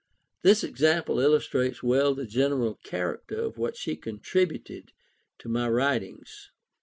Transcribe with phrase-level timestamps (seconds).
[0.41, 4.93] This example illustrates well the general character of what she contributed
[5.37, 6.49] to my writings.